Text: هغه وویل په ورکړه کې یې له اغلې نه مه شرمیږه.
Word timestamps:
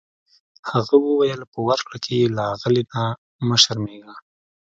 هغه 0.71 0.95
وویل 1.07 1.41
په 1.53 1.59
ورکړه 1.67 1.97
کې 2.03 2.13
یې 2.21 2.27
له 2.35 2.43
اغلې 2.53 2.83
نه 2.93 3.01
مه 3.47 3.57
شرمیږه. 3.63 4.13